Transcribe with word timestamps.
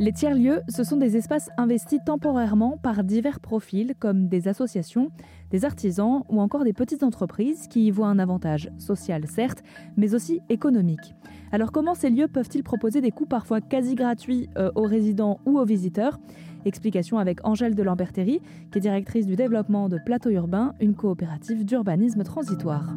Les 0.00 0.12
tiers-lieux, 0.12 0.62
ce 0.68 0.84
sont 0.84 0.96
des 0.96 1.16
espaces 1.16 1.50
investis 1.56 1.98
temporairement 2.04 2.76
par 2.76 3.02
divers 3.02 3.40
profils 3.40 3.94
comme 3.98 4.28
des 4.28 4.46
associations, 4.46 5.10
des 5.50 5.64
artisans 5.64 6.22
ou 6.28 6.40
encore 6.40 6.62
des 6.62 6.72
petites 6.72 7.02
entreprises 7.02 7.66
qui 7.66 7.86
y 7.86 7.90
voient 7.90 8.06
un 8.06 8.20
avantage 8.20 8.70
social 8.78 9.26
certes, 9.26 9.64
mais 9.96 10.14
aussi 10.14 10.40
économique. 10.50 11.16
Alors 11.50 11.72
comment 11.72 11.96
ces 11.96 12.10
lieux 12.10 12.28
peuvent-ils 12.28 12.62
proposer 12.62 13.00
des 13.00 13.10
coûts 13.10 13.26
parfois 13.26 13.60
quasi 13.60 13.96
gratuits 13.96 14.48
euh, 14.56 14.70
aux 14.76 14.86
résidents 14.86 15.40
ou 15.46 15.58
aux 15.58 15.64
visiteurs? 15.64 16.20
Explication 16.64 17.18
avec 17.18 17.44
Angèle 17.44 17.74
de 17.74 17.82
Lambertéry, 17.82 18.40
qui 18.70 18.78
est 18.78 18.82
directrice 18.82 19.26
du 19.26 19.34
développement 19.34 19.88
de 19.88 19.98
Plateau 19.98 20.30
Urbain, 20.30 20.74
une 20.80 20.94
coopérative 20.94 21.64
d'urbanisme 21.64 22.22
transitoire. 22.22 22.94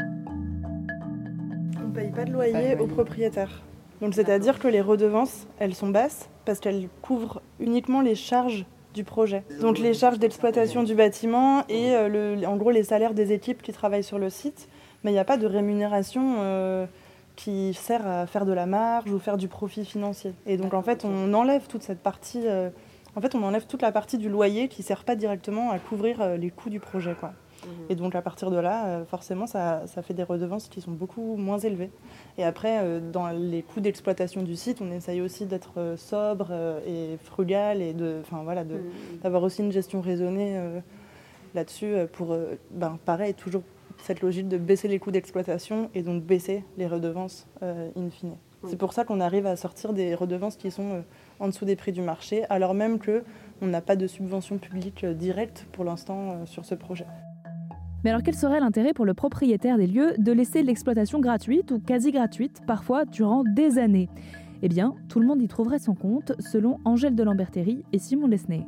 On 1.84 1.88
ne 1.88 1.94
paye 1.94 2.12
pas 2.12 2.26
de 2.26 2.32
loyer 2.32 2.78
aux 2.78 2.88
propriétaires. 2.88 3.64
Donc 4.02 4.16
c'est-à-dire 4.16 4.60
que 4.60 4.68
les 4.68 4.82
redevances, 4.82 5.48
elles 5.60 5.76
sont 5.76 5.90
basses 5.90 6.30
parce 6.46 6.60
qu'elles 6.60 6.90
couvrent 7.02 7.42
uniquement 7.60 8.02
les 8.02 8.16
charges 8.16 8.66
du 8.94 9.04
projet. 9.04 9.44
Donc 9.62 9.80
les 9.80 9.94
charges 9.94 10.20
d'exploitation 10.20 10.84
du 10.84 10.96
bâtiment 10.96 11.64
et 11.70 11.96
euh, 11.96 12.44
en 12.46 12.58
gros 12.58 12.72
les 12.72 12.84
salaires 12.84 13.14
des 13.14 13.32
équipes 13.32 13.62
qui 13.62 13.72
travaillent 13.72 14.04
sur 14.04 14.20
le 14.20 14.30
site. 14.30 14.68
Mais 15.04 15.12
il 15.12 15.14
n'y 15.14 15.20
a 15.20 15.26
pas 15.26 15.38
de 15.38 15.48
rémunération 15.48 16.38
euh, 16.40 16.86
qui 17.36 17.74
sert 17.74 18.06
à 18.06 18.26
faire 18.26 18.46
de 18.46 18.54
la 18.54 18.66
marge 18.66 19.10
ou 19.12 19.20
faire 19.20 19.38
du 19.38 19.48
profit 19.48 19.86
financier. 19.86 20.34
Et 20.46 20.58
donc 20.58 20.74
en 20.74 20.82
fait 20.82 21.06
on 21.06 21.34
enlève 21.34 21.68
toute 21.68 21.84
cette 21.84 22.02
partie, 22.02 22.42
euh, 22.46 22.70
en 23.16 23.22
fait 23.22 23.34
on 23.36 23.44
enlève 23.44 23.66
toute 23.66 23.82
la 23.82 23.92
partie 23.92 24.18
du 24.18 24.30
loyer 24.30 24.68
qui 24.68 24.82
ne 24.82 24.86
sert 24.86 25.04
pas 25.06 25.16
directement 25.16 25.72
à 25.72 25.80
couvrir 25.80 26.38
les 26.38 26.50
coûts 26.50 26.70
du 26.70 26.80
projet. 26.80 27.16
Et 27.90 27.96
donc 27.96 28.16
à 28.16 28.22
partir 28.22 28.52
de 28.52 28.58
là, 28.58 28.88
euh, 28.88 29.06
forcément, 29.06 29.48
ça, 29.48 29.84
fait 30.02 30.14
des 30.14 30.24
redevances 30.24 30.68
qui 30.68 30.82
sont 30.82 30.92
beaucoup 30.92 31.36
moins 31.38 31.60
élevées. 31.60 31.92
Et 32.38 32.44
après, 32.44 32.80
euh, 32.80 33.00
dans 33.00 33.30
les 33.30 33.62
coûts 33.62 33.82
d'exploitation 33.82 34.44
du 34.44 34.56
site, 34.56 34.82
on 34.82 34.92
essaye 34.92 35.22
aussi 35.22 35.46
d'être 35.46 35.74
euh, 35.78 35.98
sobre 35.98 36.52
et 36.88 37.18
frugal 37.24 37.82
et 37.82 37.94
de, 37.94 38.22
voilà, 38.32 38.64
mm. 38.64 38.70
d'avoir 39.24 39.44
aussi 39.44 39.62
une 39.62 39.72
gestion 39.72 40.02
raisonnée 40.02 40.60
là-dessus 41.54 41.94
pour, 42.14 42.36
ben, 42.72 42.98
pareil, 43.06 43.34
toujours 43.34 43.64
cette 43.98 44.22
logique 44.22 44.48
de 44.48 44.58
baisser 44.58 44.88
les 44.88 45.00
coûts 45.00 45.12
d'exploitation 45.12 45.90
et 45.94 46.02
donc 46.02 46.24
baisser 46.24 46.64
les 46.78 46.88
redevances 46.88 47.48
in 47.62 48.10
fine. 48.10 48.36
C'est 48.68 48.78
pour 48.78 48.94
ça 48.94 49.06
qu'on 49.06 49.20
arrive 49.20 49.48
à 49.48 49.56
sortir 49.56 49.94
des 49.94 50.14
redevances 50.14 50.56
qui 50.56 50.72
sont 50.72 51.04
en 51.40 51.48
dessous 51.48 51.66
des 51.66 51.76
prix 51.76 51.92
du 51.92 52.02
marché, 52.02 52.46
alors 52.50 52.74
même 52.74 53.00
qu'on 53.00 53.66
n'a 53.66 53.82
pas 53.82 53.96
de 53.96 54.08
subvention 54.08 54.58
publique 54.58 55.06
directe 55.06 55.66
pour 55.72 55.84
l'instant 55.84 56.46
sur 56.46 56.66
ce 56.66 56.76
projet. 56.76 57.06
Mais 58.04 58.10
alors 58.10 58.24
quel 58.24 58.36
serait 58.36 58.60
l'intérêt 58.60 58.94
pour 58.94 59.06
le 59.06 59.14
propriétaire 59.14 59.78
des 59.78 59.88
lieux 59.88 60.14
de 60.18 60.32
laisser 60.32 60.64
l'exploitation 60.64 61.20
gratuite 61.20 61.72
ou 61.72 61.80
quasi 61.80 62.12
gratuite, 62.12 62.62
parfois 62.66 63.06
durant 63.06 63.44
des 63.44 63.78
années? 63.78 64.10
Eh 64.64 64.70
bien, 64.70 64.96
tout 65.10 65.20
le 65.20 65.28
monde 65.28 65.42
y 65.42 65.48
trouverait 65.48 65.80
son 65.80 65.94
compte, 65.94 66.34
selon 66.40 66.80
Angèle 66.86 67.16
de 67.16 67.24
Lambertéry 67.24 67.84
et 67.94 68.00
Simon 68.00 68.28
Lesnay. 68.28 68.66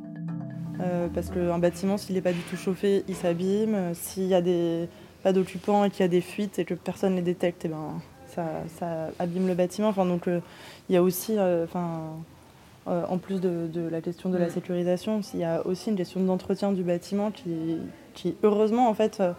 Euh, 0.80 1.08
parce 1.12 1.30
qu'un 1.30 1.58
bâtiment, 1.58 1.96
s'il 1.96 2.14
n'est 2.16 2.20
pas 2.20 2.32
du 2.32 2.40
tout 2.50 2.56
chauffé, 2.56 3.04
il 3.08 3.14
s'abîme. 3.14 3.94
S'il 3.94 4.26
y 4.26 4.34
a 4.34 4.40
des, 4.40 4.88
pas 5.22 5.32
d'occupants 5.32 5.84
et 5.84 5.90
qu'il 5.90 6.00
y 6.00 6.04
a 6.04 6.08
des 6.08 6.20
fuites 6.20 6.58
et 6.58 6.64
que 6.64 6.74
personne 6.74 7.12
ne 7.12 7.16
les 7.16 7.22
détecte, 7.22 7.64
eh 7.64 7.68
ben, 7.68 8.00
ça, 8.68 9.10
abîme 9.18 9.48
le 9.48 9.54
bâtiment. 9.54 9.88
Enfin, 9.88 10.06
donc, 10.06 10.28
euh, 10.28 10.40
il 10.88 10.94
y 10.94 10.96
a 10.96 11.02
aussi, 11.02 11.36
euh, 11.38 11.66
en 12.86 13.18
plus 13.18 13.40
de, 13.40 13.66
de, 13.72 13.88
la 13.88 14.00
question 14.00 14.28
de 14.30 14.36
la 14.36 14.50
sécurisation, 14.50 15.20
il 15.32 15.40
y 15.40 15.44
a 15.44 15.66
aussi 15.66 15.90
une 15.90 15.96
question 15.96 16.20
d'entretien 16.20 16.72
du 16.72 16.82
bâtiment 16.82 17.30
qui, 17.30 17.78
qui 18.14 18.36
heureusement 18.42 18.88
en 18.88 18.94
fait 18.94 19.18
euh, 19.20 19.32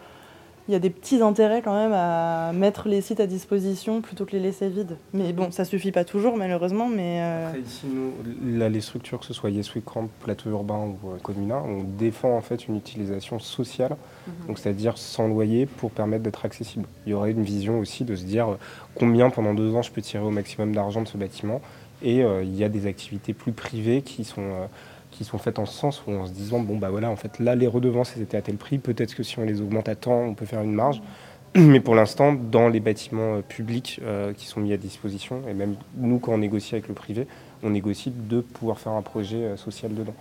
il 0.67 0.71
y 0.71 0.75
a 0.75 0.79
des 0.79 0.89
petits 0.89 1.21
intérêts 1.21 1.61
quand 1.61 1.75
même 1.75 1.93
à 1.93 2.51
mettre 2.51 2.89
les 2.89 3.01
sites 3.01 3.19
à 3.19 3.27
disposition 3.27 4.01
plutôt 4.01 4.25
que 4.25 4.31
les 4.31 4.39
laisser 4.39 4.67
vides. 4.67 4.97
Mais 5.13 5.31
bon, 5.31 5.51
ça 5.51 5.63
suffit 5.63 5.91
pas 5.91 6.03
toujours 6.03 6.37
malheureusement. 6.37 6.87
Mais 6.87 7.21
euh, 7.21 7.47
Après, 7.49 7.61
ici, 7.61 7.85
nous, 7.85 8.13
là, 8.57 8.67
les 8.67 8.81
structures, 8.81 9.19
que 9.19 9.27
ce 9.27 9.33
soit 9.33 9.51
Yes 9.51 9.71
Camp, 9.85 10.09
Plateau 10.21 10.49
Urbain 10.49 10.95
ou 11.03 11.11
euh, 11.11 11.17
Comuna, 11.21 11.61
on 11.61 11.83
défend 11.83 12.35
en 12.35 12.41
fait 12.41 12.67
une 12.67 12.77
utilisation 12.77 13.37
sociale, 13.37 13.95
mhm. 14.25 14.47
donc 14.47 14.57
c'est-à-dire 14.57 14.97
sans 14.97 15.27
loyer 15.27 15.67
pour 15.67 15.91
permettre 15.91 16.23
d'être 16.23 16.45
accessible. 16.45 16.87
Il 17.05 17.11
y 17.11 17.13
aurait 17.13 17.31
une 17.31 17.43
vision 17.43 17.77
aussi 17.77 18.03
de 18.03 18.15
se 18.15 18.23
dire 18.23 18.57
combien 18.95 19.29
pendant 19.29 19.53
deux 19.53 19.75
ans 19.75 19.83
je 19.83 19.91
peux 19.91 20.01
tirer 20.01 20.23
au 20.23 20.31
maximum 20.31 20.73
d'argent 20.73 21.03
de 21.03 21.07
ce 21.07 21.17
bâtiment. 21.17 21.61
Et 22.05 22.19
il 22.19 22.55
y 22.55 22.63
a 22.63 22.69
des 22.69 22.85
activités 22.85 23.33
plus 23.33 23.51
privées 23.51 24.01
qui 24.03 24.23
sont 24.23 24.67
qui 25.15 25.23
sont 25.23 25.37
faites 25.37 25.59
en 25.59 25.65
ce 25.65 25.73
sens 25.73 26.03
où 26.05 26.11
en 26.11 26.27
se 26.27 26.31
disant 26.33 26.59
bon 26.59 26.77
bah 26.77 26.89
voilà 26.89 27.09
en 27.09 27.15
fait 27.15 27.39
là 27.39 27.55
les 27.55 27.67
redevances 27.67 28.15
étaient 28.17 28.37
à 28.37 28.41
tel 28.41 28.57
prix. 28.57 28.77
Peut-être 28.77 29.15
que 29.15 29.23
si 29.23 29.39
on 29.39 29.43
les 29.43 29.61
augmente 29.61 29.89
à 29.89 29.95
temps 29.95 30.21
on 30.21 30.33
peut 30.33 30.45
faire 30.45 30.61
une 30.61 30.73
marge. 30.73 31.01
Mais 31.55 31.79
pour 31.79 31.95
l'instant 31.95 32.33
dans 32.33 32.67
les 32.67 32.81
bâtiments 32.81 33.35
euh, 33.35 33.41
publics 33.41 34.01
euh, 34.03 34.33
qui 34.33 34.45
sont 34.45 34.59
mis 34.59 34.73
à 34.73 34.77
disposition 34.77 35.41
et 35.49 35.53
même 35.53 35.75
nous 35.95 36.19
quand 36.19 36.33
on 36.33 36.37
négocie 36.37 36.75
avec 36.75 36.89
le 36.89 36.93
privé 36.93 37.27
on 37.63 37.69
négocie 37.69 38.11
de 38.13 38.41
pouvoir 38.41 38.77
faire 38.77 38.91
un 38.91 39.01
projet 39.01 39.37
euh, 39.37 39.57
social 39.57 39.93
dedans. 39.93 40.15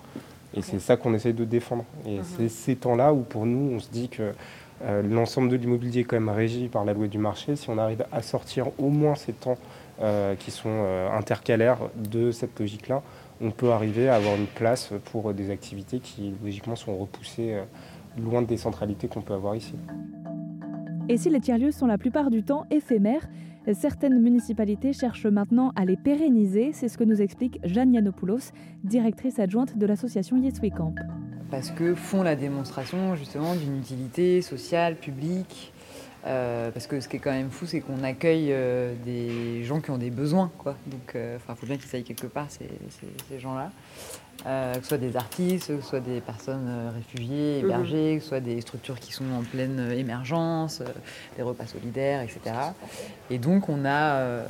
Et 0.57 0.63
c'est 0.63 0.79
ça 0.79 0.97
qu'on 0.97 1.13
essaie 1.15 1.33
de 1.33 1.45
défendre. 1.45 1.85
Et 2.07 2.19
mhm. 2.19 2.25
c'est 2.37 2.49
ces 2.49 2.77
temps 2.77 2.95
là 2.95 3.13
où 3.13 3.23
pour 3.23 3.45
nous 3.47 3.75
on 3.75 3.81
se 3.81 3.91
dit 3.91 4.09
que 4.09 4.33
l'ensemble 5.03 5.49
de 5.49 5.57
l'immobilier 5.57 6.03
est 6.03 6.05
quand 6.05 6.17
même 6.17 6.29
régi 6.29 6.69
par 6.69 6.85
la 6.85 6.93
loi 6.93 7.09
du 7.09 7.19
marché. 7.19 7.57
Si 7.57 7.71
on 7.71 7.79
arrive 7.79 8.05
à 8.13 8.23
sortir 8.23 8.69
au 8.79 8.89
moins 8.89 9.17
ces 9.17 9.33
temps 9.33 9.57
qui 10.39 10.51
sont 10.51 11.09
intercalaires 11.13 11.79
de 11.97 12.31
cette 12.31 12.59
logique 12.59 12.89
là 12.89 13.03
on 13.41 13.51
peut 13.51 13.71
arriver 13.71 14.09
à 14.09 14.17
avoir 14.17 14.37
une 14.37 14.47
place 14.47 14.93
pour 15.11 15.33
des 15.35 15.51
activités 15.51 15.99
qui 15.99 16.35
logiquement 16.43 16.77
sont 16.77 16.97
repoussées 16.97 17.55
euh, 17.55 17.65
loin 18.19 18.43
des 18.43 18.57
centralités 18.57 19.09
qu'on 19.09 19.23
peut 19.23 19.35
avoir 19.35 19.57
ici. 19.57 19.75
Et 21.09 21.17
si 21.17 21.29
les 21.29 21.41
tiers-lieux 21.41 21.73
sont 21.73 21.87
la 21.87 21.99
plupart 21.99 22.31
du 22.31 22.43
temps 22.43 22.65
éphémères, 22.71 23.29
certaines 23.75 24.19
municipalités 24.21 24.93
cherchent 24.93 25.27
maintenant 25.27 25.73
à 25.77 25.85
les 25.85 25.97
pérenniser. 25.97 26.73
C'est 26.73 26.89
ce 26.89 26.97
que 26.97 27.05
nous 27.05 27.21
explique 27.21 27.59
Jeanne 27.65 27.93
Yanopoulos, 27.93 28.53
directrice 28.85 29.39
adjointe 29.39 29.77
de 29.77 29.85
l'association 29.85 30.39
Yes 30.39 30.61
Camp. 30.75 30.95
Parce 31.51 31.71
que 31.71 31.95
font 31.95 32.23
la 32.23 32.37
démonstration 32.37 33.17
justement 33.17 33.55
d'une 33.55 33.79
utilité 33.79 34.41
sociale, 34.41 34.97
publique, 34.97 35.74
euh, 36.27 36.71
parce 36.71 36.87
que 36.87 37.01
ce 37.01 37.09
qui 37.09 37.17
est 37.17 37.21
quand 37.21 37.33
même 37.33 37.51
fou, 37.51 37.67
c'est 37.67 37.81
qu'on 37.81 38.03
accueille 38.03 38.49
euh, 38.51 38.95
des 39.05 39.63
gens 39.65 39.81
qui 39.81 39.91
ont 39.91 39.99
des 39.99 40.11
besoins. 40.11 40.51
Quoi. 40.59 40.75
Donc, 40.87 41.13
il 41.15 41.21
euh, 41.21 41.39
faut 41.39 41.67
bien 41.67 41.77
qu'ils 41.77 41.95
aillent 41.95 42.05
quelque 42.05 42.27
part, 42.27 42.47
ces, 42.49 42.69
gens-là. 43.39 43.71
que 44.45 44.81
ce 44.81 44.89
soit 44.89 44.99
des 44.99 45.17
artistes, 45.17 45.67
que 45.69 45.83
ce 45.83 45.89
soit 45.89 46.01
des 46.01 46.21
personnes 46.21 46.93
réfugiées, 46.95 47.59
mhm. 47.59 47.65
hébergées, 47.67 48.17
que 48.17 48.23
ce 48.23 48.29
soit 48.29 48.41
des 48.41 48.61
structures 48.63 48.99
qui 48.99 49.13
sont 49.13 49.31
en 49.39 49.43
pleine 49.43 49.93
émergence, 49.93 50.83
des 51.37 51.43
repas 51.43 51.67
solidaires, 51.67 52.23
etc. 52.23 52.57
Et 53.29 53.39
donc, 53.39 53.69
on 53.69 53.85
a 53.85 54.45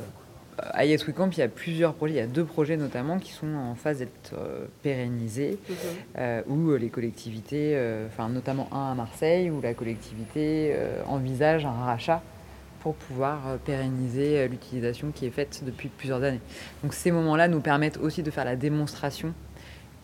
à 0.57 0.85
Yes 0.85 1.03
Camp, 1.03 1.29
il 1.31 1.39
y 1.39 1.43
a 1.43 1.47
plusieurs 1.47 1.93
projets, 1.93 2.13
il 2.13 2.17
y 2.17 2.21
a 2.21 2.27
deux 2.27 2.45
projets 2.45 2.77
notamment 2.77 3.19
qui 3.19 3.31
sont 3.31 3.53
en 3.55 3.75
phase 3.75 3.99
d'être 3.99 4.33
euh, 4.33 4.65
pérennisés, 4.83 5.57
mhm. 5.69 5.75
euh, 6.17 6.41
où 6.47 6.69
euh, 6.69 6.77
les 6.77 6.89
collectivités, 6.89 7.77
enfin 8.07 8.29
notamment 8.29 8.69
un 8.71 8.91
à 8.91 8.95
Marseille, 8.95 9.49
où 9.49 9.61
la 9.61 9.73
collectivité 9.73 10.75
envisage 11.07 11.65
un 11.65 11.71
rachat 11.71 12.21
pour 12.81 12.95
pouvoir 12.95 13.57
pérenniser 13.65 14.47
l'utilisation 14.47 15.11
qui 15.11 15.25
est 15.25 15.31
faite 15.31 15.63
depuis 15.65 15.89
plusieurs 15.89 16.21
années. 16.23 16.41
Donc 16.83 16.93
ces 16.93 17.11
moments-là 17.11 17.47
nous 17.47 17.61
permettent 17.61 17.97
aussi 17.97 18.21
de 18.23 18.31
faire 18.31 18.45
la 18.45 18.55
démonstration 18.55 19.33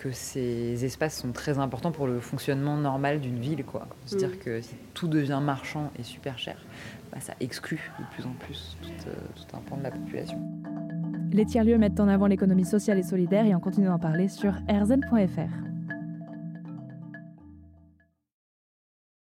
que 0.02 0.12
ces 0.12 0.84
espaces 0.84 1.16
sont 1.22 1.32
très 1.32 1.60
importants 1.60 1.92
pour 1.92 2.08
le 2.08 2.20
fonctionnement 2.20 2.76
normal 2.76 3.22
d'une 3.22 3.38
ville. 3.38 3.64
Quoi. 3.64 3.88
C'est-à-dire 4.08 4.30
mhm. 4.30 4.38
que 4.38 4.62
si 4.62 4.74
tout 4.96 5.08
devient 5.08 5.40
marchand 5.44 5.92
et 6.00 6.02
super 6.02 6.40
cher, 6.40 6.58
bah, 7.12 7.20
ça 7.20 7.36
exclut 7.40 7.92
de 8.00 8.06
plus 8.16 8.26
en 8.26 8.34
plus 8.34 8.78
euh, 9.06 9.14
tout, 9.36 9.56
un 9.56 9.60
pan 9.60 9.78
de 9.78 9.84
la 9.84 9.92
population. 9.92 10.40
Les 11.32 11.46
tiers-lieux 11.46 11.78
mettent 11.78 12.00
en 12.00 12.08
avant 12.08 12.26
l'économie 12.26 12.66
sociale 12.66 12.98
et 12.98 13.04
solidaire 13.04 13.46
et 13.46 13.54
on 13.54 13.60
continue 13.60 13.88
d'en 13.88 14.00
parler 14.00 14.28
sur 14.28 14.54
rzn.fr. 14.68 15.71